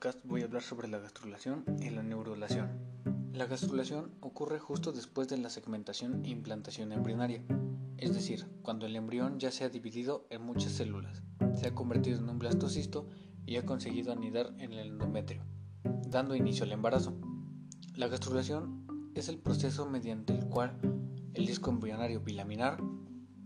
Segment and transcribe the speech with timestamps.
[0.00, 2.70] podcast voy a hablar sobre la gastrulación y la neurulación.
[3.34, 7.42] La gastrulación ocurre justo después de la segmentación e implantación embrionaria,
[7.98, 11.22] es decir, cuando el embrión ya se ha dividido en muchas células,
[11.54, 13.08] se ha convertido en un blastocisto
[13.44, 15.42] y ha conseguido anidar en el endometrio,
[16.08, 17.14] dando inicio al embarazo.
[17.94, 20.80] La gastrulación es el proceso mediante el cual
[21.34, 22.82] el disco embrionario bilaminar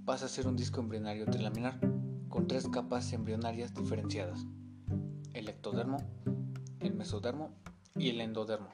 [0.04, 1.80] pasa a ser un disco embrionario trilaminar
[2.28, 4.46] con tres capas embrionarias diferenciadas
[5.34, 5.98] el ectodermo,
[6.86, 7.54] el mesodermo
[7.96, 8.68] y el endodermo.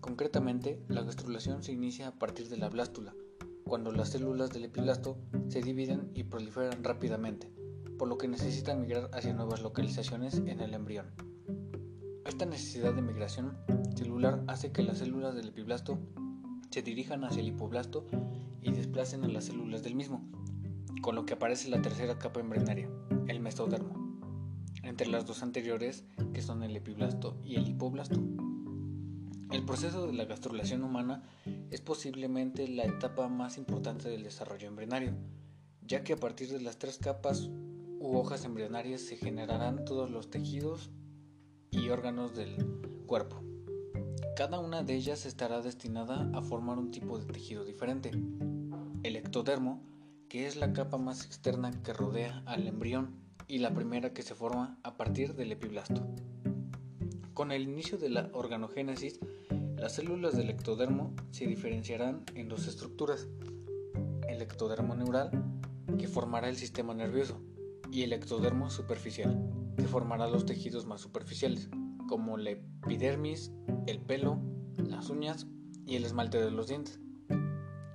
[0.00, 3.14] Concretamente, la gastrulación se inicia a partir de la blástula,
[3.64, 7.52] cuando las células del epiblasto se dividen y proliferan rápidamente,
[7.98, 11.12] por lo que necesitan migrar hacia nuevas localizaciones en el embrión.
[12.24, 13.56] Esta necesidad de migración
[13.96, 15.98] celular hace que las células del epiblasto
[16.70, 18.06] se dirijan hacia el hipoblasto
[18.60, 20.24] y desplacen a las células del mismo,
[21.00, 22.88] con lo que aparece la tercera capa embrionaria,
[23.26, 24.01] el mesodermo
[24.82, 28.20] entre las dos anteriores que son el epiblasto y el hipoblasto.
[29.50, 31.22] El proceso de la gastrulación humana
[31.70, 35.12] es posiblemente la etapa más importante del desarrollo embrionario,
[35.86, 37.50] ya que a partir de las tres capas
[37.98, 40.90] u hojas embrionarias se generarán todos los tejidos
[41.70, 42.56] y órganos del
[43.06, 43.42] cuerpo.
[44.36, 48.10] Cada una de ellas estará destinada a formar un tipo de tejido diferente.
[49.02, 49.82] El ectodermo,
[50.30, 53.21] que es la capa más externa que rodea al embrión,
[53.52, 56.06] y la primera que se forma a partir del epiblasto.
[57.34, 59.20] Con el inicio de la organogénesis,
[59.76, 63.28] las células del ectodermo se diferenciarán en dos estructuras,
[64.26, 65.30] el ectodermo neural,
[65.98, 67.42] que formará el sistema nervioso,
[67.90, 69.38] y el ectodermo superficial,
[69.76, 71.68] que formará los tejidos más superficiales,
[72.08, 73.52] como la epidermis,
[73.86, 74.40] el pelo,
[74.78, 75.46] las uñas
[75.84, 77.00] y el esmalte de los dientes.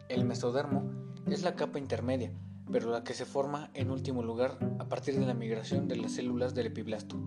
[0.07, 2.31] El mesodermo es la capa intermedia,
[2.71, 6.13] pero la que se forma en último lugar a partir de la migración de las
[6.13, 7.17] células del epiblasto.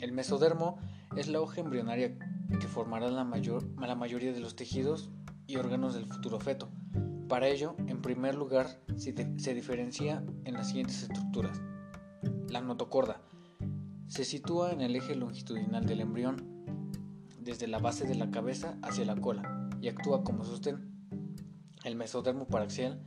[0.00, 0.78] El mesodermo
[1.16, 2.16] es la hoja embrionaria
[2.58, 5.10] que formará la, mayor, la mayoría de los tejidos
[5.46, 6.70] y órganos del futuro feto.
[7.28, 11.60] Para ello, en primer lugar, se, se diferencia en las siguientes estructuras.
[12.48, 13.20] La notocorda
[14.06, 16.64] se sitúa en el eje longitudinal del embrión,
[17.40, 21.08] desde la base de la cabeza hacia la cola, y actúa como sostén.
[21.84, 23.00] El mesodermo paraxial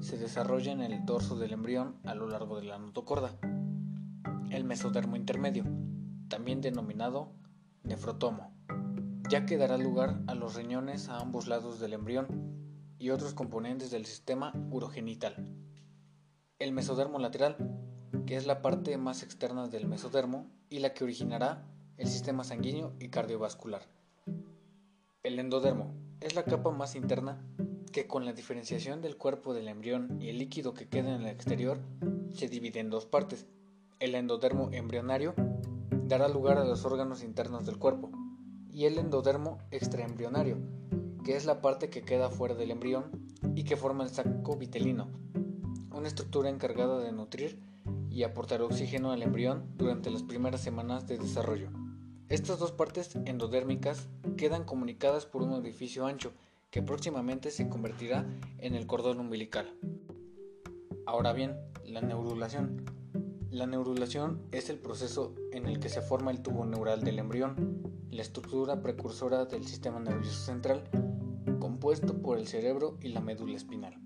[0.00, 3.38] se desarrolla en el dorso del embrión a lo largo de la notocorda.
[4.50, 5.64] El mesodermo intermedio,
[6.28, 7.32] también denominado
[7.82, 8.52] nefrotomo,
[9.28, 12.26] ya que dará lugar a los riñones a ambos lados del embrión
[12.98, 15.54] y otros componentes del sistema urogenital.
[16.58, 17.56] El mesodermo lateral,
[18.26, 21.66] que es la parte más externa del mesodermo y la que originará
[21.96, 23.82] el sistema sanguíneo y cardiovascular.
[25.22, 27.44] El endodermo es la capa más interna
[27.92, 31.28] que con la diferenciación del cuerpo del embrión y el líquido que queda en el
[31.28, 31.78] exterior
[32.32, 33.46] se divide en dos partes.
[33.98, 35.34] El endodermo embrionario
[36.04, 38.10] dará lugar a los órganos internos del cuerpo
[38.72, 40.58] y el endodermo extraembrionario,
[41.24, 45.08] que es la parte que queda fuera del embrión y que forma el saco vitelino,
[45.92, 47.58] una estructura encargada de nutrir
[48.08, 51.70] y aportar oxígeno al embrión durante las primeras semanas de desarrollo.
[52.28, 56.32] Estas dos partes endodérmicas quedan comunicadas por un orificio ancho
[56.70, 58.26] que próximamente se convertirá
[58.58, 59.76] en el cordón umbilical.
[61.04, 62.84] Ahora bien, la neurulación.
[63.50, 67.82] La neurulación es el proceso en el que se forma el tubo neural del embrión,
[68.10, 70.88] la estructura precursora del sistema nervioso central,
[71.58, 74.00] compuesto por el cerebro y la médula espinal.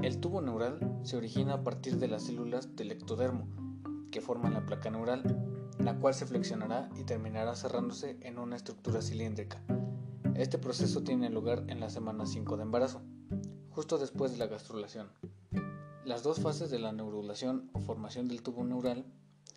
[0.00, 3.48] El tubo neural se origina a partir de las células del ectodermo,
[4.12, 5.22] que forman la placa neural,
[5.78, 9.60] la cual se flexionará y terminará cerrándose en una estructura cilíndrica,
[10.36, 13.02] este proceso tiene lugar en la semana 5 de embarazo,
[13.70, 15.08] justo después de la gastrulación.
[16.04, 19.06] Las dos fases de la neurulación o formación del tubo neural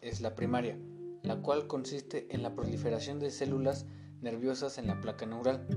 [0.01, 0.79] es la primaria,
[1.23, 3.85] la cual consiste en la proliferación de células
[4.21, 5.67] nerviosas en la placa neural.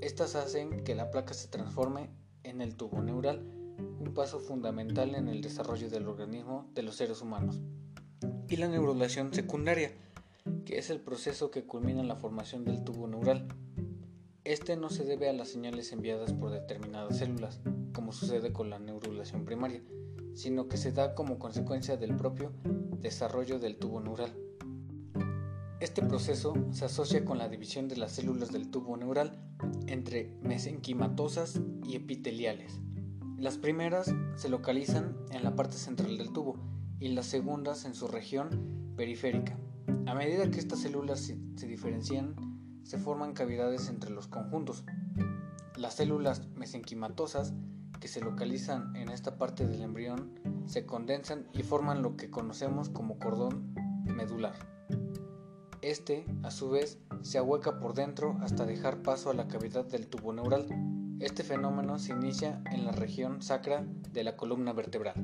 [0.00, 2.10] Estas hacen que la placa se transforme
[2.42, 3.46] en el tubo neural,
[3.78, 7.60] un paso fundamental en el desarrollo del organismo de los seres humanos.
[8.48, 9.92] Y la neurulación secundaria,
[10.64, 13.48] que es el proceso que culmina en la formación del tubo neural.
[14.44, 17.60] Este no se debe a las señales enviadas por determinadas células,
[17.92, 19.82] como sucede con la neurulación primaria,
[20.34, 22.52] sino que se da como consecuencia del propio
[23.00, 24.34] desarrollo del tubo neural.
[25.78, 29.40] Este proceso se asocia con la división de las células del tubo neural
[29.86, 32.80] entre mesenquimatosas y epiteliales.
[33.38, 36.56] Las primeras se localizan en la parte central del tubo
[36.98, 39.56] y las segundas en su región periférica.
[40.06, 42.34] A medida que estas células se, diferencian,
[42.82, 44.84] se forman cavidades entre los conjuntos.
[45.76, 47.54] Las células mesenquimatosas
[48.00, 52.88] que se localizan en esta parte del embrión se condensan y forman lo que conocemos
[52.88, 53.74] como cordón
[54.04, 54.54] medular.
[55.82, 60.06] Este, a su vez, se ahueca por dentro hasta dejar paso a la cavidad del
[60.06, 60.66] tubo neural.
[61.20, 65.14] Este fenómeno se inicia en la región sacra de la columna vertebral.